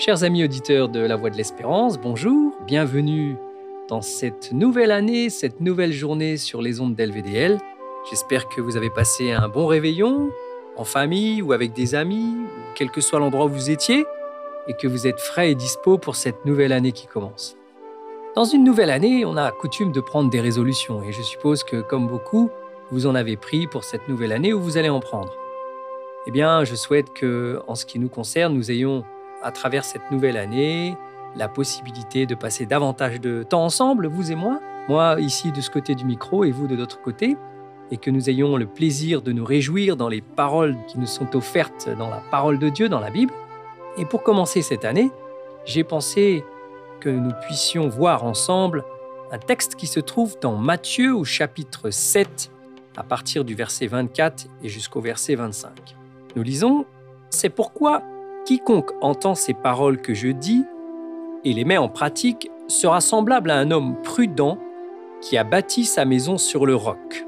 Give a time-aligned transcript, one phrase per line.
[0.00, 3.36] Chers amis auditeurs de La Voix de l'Espérance, bonjour, bienvenue
[3.86, 7.58] dans cette nouvelle année, cette nouvelle journée sur les ondes d'LVDL.
[8.08, 10.30] J'espère que vous avez passé un bon réveillon,
[10.78, 12.34] en famille ou avec des amis,
[12.76, 14.06] quel que soit l'endroit où vous étiez,
[14.68, 17.58] et que vous êtes frais et dispo pour cette nouvelle année qui commence.
[18.34, 21.82] Dans une nouvelle année, on a coutume de prendre des résolutions, et je suppose que,
[21.82, 22.48] comme beaucoup,
[22.90, 25.34] vous en avez pris pour cette nouvelle année ou vous allez en prendre.
[26.26, 29.04] Eh bien, je souhaite que, en ce qui nous concerne, nous ayons,
[29.42, 30.96] à travers cette nouvelle année,
[31.36, 35.70] la possibilité de passer davantage de temps ensemble, vous et moi, moi ici de ce
[35.70, 37.36] côté du micro et vous de l'autre côté,
[37.90, 41.34] et que nous ayons le plaisir de nous réjouir dans les paroles qui nous sont
[41.36, 43.32] offertes dans la parole de Dieu, dans la Bible.
[43.96, 45.10] Et pour commencer cette année,
[45.64, 46.44] j'ai pensé
[47.00, 48.84] que nous puissions voir ensemble
[49.32, 52.50] un texte qui se trouve dans Matthieu au chapitre 7,
[52.96, 55.96] à partir du verset 24 et jusqu'au verset 25.
[56.36, 56.84] Nous lisons,
[57.30, 58.02] C'est pourquoi
[58.44, 60.64] quiconque entend ces paroles que je dis
[61.44, 64.58] et les met en pratique sera semblable à un homme prudent
[65.20, 67.24] qui a bâti sa maison sur le roc.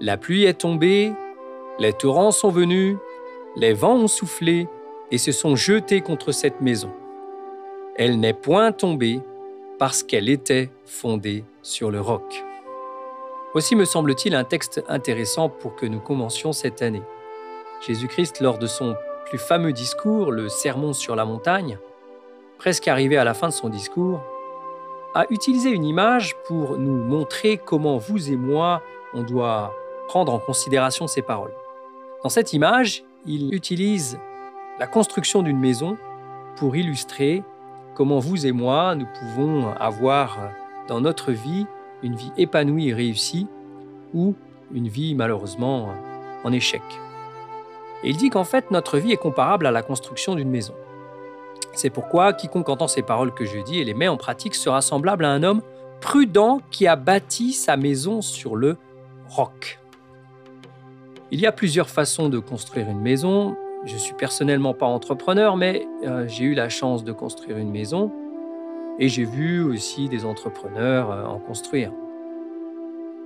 [0.00, 1.12] La pluie est tombée,
[1.78, 2.96] les torrents sont venus,
[3.56, 4.68] les vents ont soufflé
[5.10, 6.90] et se sont jetés contre cette maison.
[7.96, 9.20] Elle n'est point tombée
[9.78, 12.44] parce qu'elle était fondée sur le roc.
[13.52, 17.02] Voici, me semble-t-il, un texte intéressant pour que nous commencions cette année.
[17.86, 18.94] Jésus-Christ, lors de son
[19.38, 21.78] fameux discours, le Sermon sur la montagne,
[22.58, 24.20] presque arrivé à la fin de son discours,
[25.14, 28.82] a utilisé une image pour nous montrer comment vous et moi,
[29.14, 29.74] on doit
[30.08, 31.52] prendre en considération ces paroles.
[32.22, 34.18] Dans cette image, il utilise
[34.78, 35.96] la construction d'une maison
[36.56, 37.42] pour illustrer
[37.94, 40.38] comment vous et moi, nous pouvons avoir
[40.88, 41.66] dans notre vie
[42.02, 43.46] une vie épanouie et réussie
[44.14, 44.34] ou
[44.72, 45.88] une vie malheureusement
[46.44, 46.82] en échec.
[48.02, 50.74] Et il dit qu'en fait notre vie est comparable à la construction d'une maison.
[51.72, 54.80] C'est pourquoi quiconque entend ces paroles que je dis et les met en pratique sera
[54.80, 55.62] semblable à un homme
[56.00, 58.76] prudent qui a bâti sa maison sur le
[59.28, 59.78] roc.
[61.30, 63.56] Il y a plusieurs façons de construire une maison.
[63.84, 68.10] Je suis personnellement pas entrepreneur, mais euh, j'ai eu la chance de construire une maison
[68.98, 71.92] et j'ai vu aussi des entrepreneurs euh, en construire.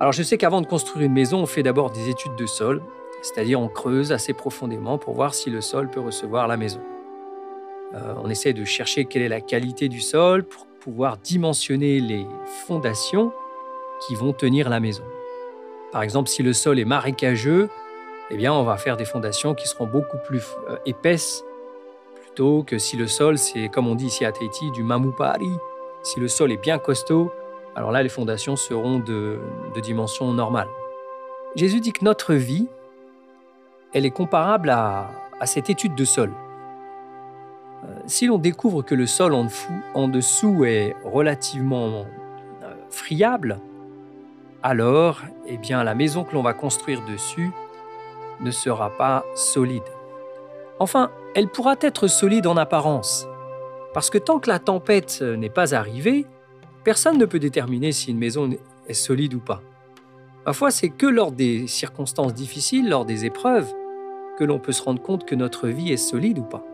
[0.00, 2.82] Alors je sais qu'avant de construire une maison, on fait d'abord des études de sol,
[3.22, 6.80] c'est-à-dire on creuse assez profondément pour voir si le sol peut recevoir la maison.
[7.94, 12.26] Euh, on essaie de chercher quelle est la qualité du sol pour pouvoir dimensionner les
[12.66, 13.32] fondations
[14.06, 15.04] qui vont tenir la maison.
[15.92, 17.68] Par exemple, si le sol est marécageux,
[18.30, 21.44] eh bien, on va faire des fondations qui seront beaucoup plus euh, épaisses
[22.22, 25.50] plutôt que si le sol, c'est comme on dit ici à Tahiti, du mamupari.
[26.02, 27.30] Si le sol est bien costaud,
[27.76, 29.38] alors là, les fondations seront de,
[29.74, 30.68] de dimension normale.
[31.56, 32.68] Jésus dit que notre vie,
[33.92, 35.10] elle est comparable à,
[35.44, 36.32] cette étude de sol.
[37.84, 39.48] Euh, si l'on découvre que le sol en,
[39.94, 42.04] en dessous est relativement
[42.62, 43.58] euh, friable,
[44.62, 47.50] alors eh bien, la maison que l'on va construire dessus
[48.40, 49.82] ne sera pas solide.
[50.78, 53.26] Enfin, elle pourra être solide en apparence,
[53.94, 56.26] parce que tant que la tempête n'est pas arrivée,
[56.84, 58.48] personne ne peut déterminer si une maison
[58.86, 59.60] est solide ou pas.
[60.44, 63.72] Parfois, c'est que lors des circonstances difficiles, lors des épreuves,
[64.42, 66.64] que l'on peut se rendre compte que notre vie est solide ou pas.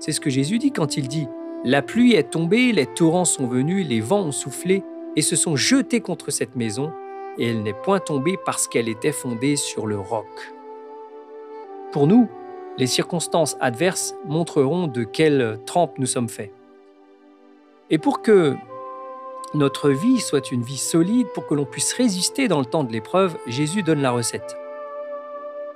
[0.00, 1.28] C'est ce que Jésus dit quand il dit
[1.62, 4.82] La pluie est tombée, les torrents sont venus, les vents ont soufflé
[5.14, 6.90] et se sont jetés contre cette maison,
[7.38, 10.26] et elle n'est point tombée parce qu'elle était fondée sur le roc.
[11.92, 12.28] Pour nous,
[12.76, 16.52] les circonstances adverses montreront de quelle trempe nous sommes faits.
[17.88, 18.56] Et pour que
[19.54, 22.92] notre vie soit une vie solide, pour que l'on puisse résister dans le temps de
[22.92, 24.56] l'épreuve, Jésus donne la recette.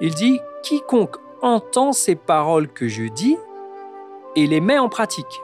[0.00, 3.36] Il dit, Quiconque entend ces paroles que je dis
[4.34, 5.40] et les met en pratique.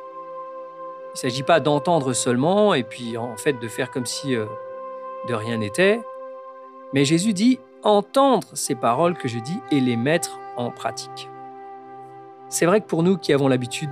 [1.10, 4.46] Il ne s'agit pas d'entendre seulement et puis en fait de faire comme si euh,
[5.28, 6.00] de rien n'était,
[6.92, 11.28] mais Jésus dit entendre ces paroles que je dis et les mettre en pratique.
[12.48, 13.90] C'est vrai que pour nous qui avons l'habitude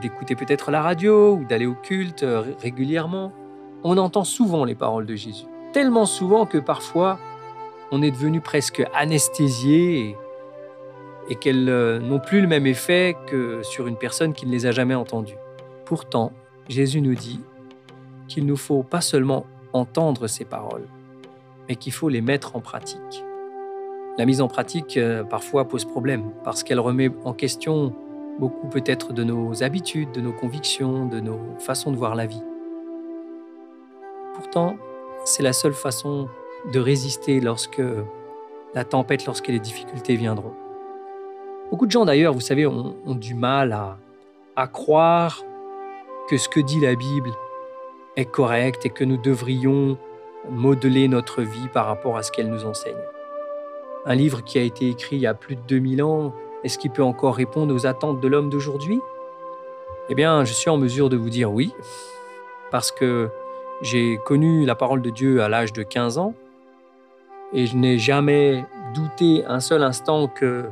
[0.00, 3.32] d'écouter peut-être la radio ou d'aller au culte euh, régulièrement,
[3.84, 5.46] on entend souvent les paroles de Jésus.
[5.72, 7.20] Tellement souvent que parfois
[7.92, 10.16] on est devenu presque anesthésié
[11.28, 14.66] et, qu'elles euh, n'ont plus le même effet que sur une personne qui ne les
[14.66, 15.36] a jamais entendues.
[15.84, 16.32] Pourtant,
[16.68, 17.40] Jésus nous dit
[18.28, 20.86] qu'il nous faut pas seulement entendre ces paroles,
[21.68, 23.24] mais qu'il faut les mettre en pratique.
[24.18, 27.94] La mise en pratique euh, parfois pose problème parce qu'elle remet en question
[28.38, 32.42] beaucoup peut-être de nos habitudes, de nos convictions, de nos façons de voir la vie.
[34.34, 34.76] Pourtant,
[35.24, 36.28] c'est la seule façon
[36.72, 37.82] de résister lorsque
[38.74, 40.54] la tempête, lorsque les difficultés viendront.
[41.70, 43.96] Beaucoup de gens d'ailleurs, vous savez, ont, du mal à,
[44.56, 45.44] à croire
[46.28, 47.30] que ce que dit la Bible
[48.16, 49.96] est correct et que nous devrions
[50.48, 52.96] modeler notre vie par rapport à ce qu'elle nous enseigne.
[54.04, 56.34] Un livre qui a été écrit il y a plus de 2000 ans,
[56.64, 59.00] est-ce qu'il peut encore répondre aux attentes de l'homme d'aujourd'hui?
[60.08, 61.72] Eh bien, je suis en mesure de vous dire oui,
[62.70, 63.28] parce que
[63.82, 66.34] j'ai connu la parole de Dieu à l'âge de 15 ans,
[67.52, 68.64] et je n'ai jamais
[68.94, 70.64] douté un seul instant que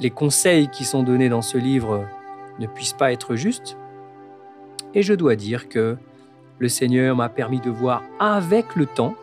[0.00, 2.06] les conseils qui sont donnés dans ce livre
[2.58, 3.76] ne puissent pas être justes.
[4.94, 5.96] Et je dois dire que
[6.58, 9.14] le Seigneur m'a permis de voir avec le temps,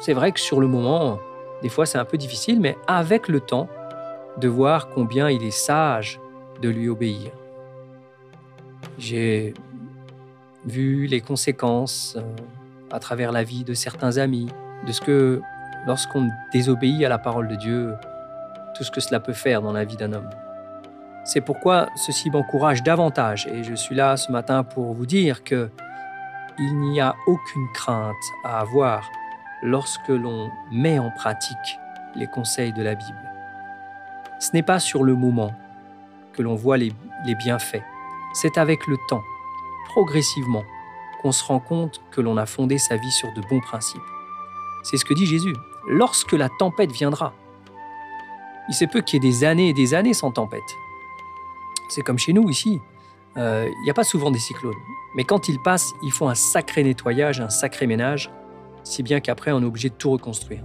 [0.00, 1.18] c'est vrai que sur le moment,
[1.62, 3.68] des fois c'est un peu difficile, mais avec le temps,
[4.38, 6.18] de voir combien il est sage
[6.62, 7.30] de lui obéir.
[8.98, 9.52] J'ai
[10.64, 12.22] vu les conséquences euh,
[12.90, 14.48] à travers la vie de certains amis,
[14.86, 15.40] de ce que
[15.86, 17.92] lorsqu'on désobéit à la parole de Dieu,
[18.76, 20.30] tout ce que cela peut faire dans la vie d'un homme.
[21.24, 25.70] C'est pourquoi ceci m'encourage davantage et je suis là ce matin pour vous dire que
[26.58, 28.14] il n'y a aucune crainte
[28.44, 29.08] à avoir
[29.62, 31.78] lorsque l'on met en pratique
[32.14, 33.32] les conseils de la Bible.
[34.38, 35.52] Ce n'est pas sur le moment
[36.32, 36.92] que l'on voit les,
[37.24, 37.82] les bienfaits,
[38.34, 39.22] c'est avec le temps,
[39.90, 40.64] progressivement,
[41.20, 44.02] qu'on se rend compte que l'on a fondé sa vie sur de bons principes.
[44.82, 45.54] C'est ce que dit Jésus.
[45.88, 47.32] Lorsque la tempête viendra,
[48.68, 50.60] il se peut qu'il y ait des années et des années sans tempête.
[51.88, 52.80] C'est comme chez nous ici.
[53.36, 54.74] Euh, il n'y a pas souvent des cyclones.
[55.14, 58.30] Mais quand ils passent, ils font un sacré nettoyage, un sacré ménage,
[58.84, 60.62] si bien qu'après on est obligé de tout reconstruire.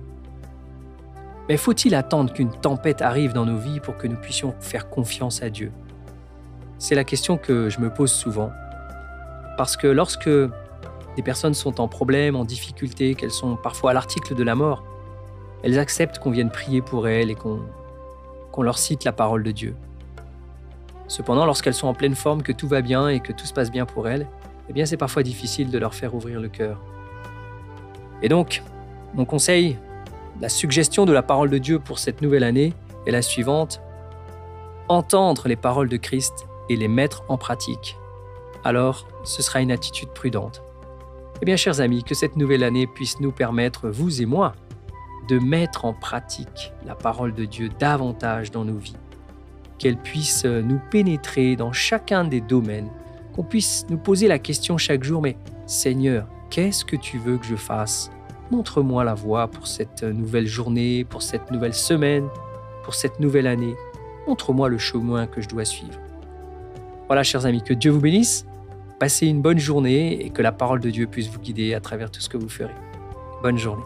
[1.49, 5.41] Mais faut-il attendre qu'une tempête arrive dans nos vies pour que nous puissions faire confiance
[5.41, 5.71] à Dieu?
[6.77, 8.51] C'est la question que je me pose souvent.
[9.57, 14.35] Parce que lorsque des personnes sont en problème, en difficulté, qu'elles sont parfois à l'article
[14.35, 14.83] de la mort,
[15.63, 17.35] elles acceptent qu'on vienne prier pour elles et
[18.57, 19.75] qu'on leur cite la parole de Dieu.
[21.07, 23.69] Cependant, lorsqu'elles sont en pleine forme, que tout va bien et que tout se passe
[23.69, 24.25] bien pour elles,
[24.67, 26.81] eh bien c'est parfois difficile de leur faire ouvrir le cœur.
[28.23, 28.63] Et donc,
[29.13, 29.77] mon conseil,
[30.41, 32.73] la suggestion de la parole de Dieu pour cette nouvelle année
[33.05, 33.79] est la suivante.
[34.89, 37.95] Entendre les paroles de Christ et les mettre en pratique.
[38.63, 40.63] Alors, ce sera une attitude prudente.
[41.43, 44.55] Eh bien, chers amis, que cette nouvelle année puisse nous permettre, vous et moi,
[45.27, 48.95] de mettre en pratique la parole de Dieu davantage dans nos vies,
[49.77, 52.89] qu'elle puisse nous pénétrer dans chacun des domaines,
[53.35, 57.45] qu'on puisse nous poser la question chaque jour, mais Seigneur, qu'est-ce que tu veux que
[57.45, 58.09] je fasse?
[58.51, 62.27] Montre-moi la voie pour cette nouvelle journée, pour cette nouvelle semaine,
[62.83, 63.75] pour cette nouvelle année.
[64.27, 65.99] Montre-moi le chemin que je dois suivre.
[67.07, 68.45] Voilà, chers amis, que Dieu vous bénisse.
[68.99, 72.09] Passez une bonne journée et que la parole de Dieu puisse vous guider à travers
[72.09, 72.73] tout ce que vous ferez.
[73.43, 73.83] Bonne journée.